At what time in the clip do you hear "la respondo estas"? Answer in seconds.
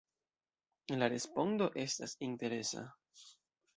1.01-2.17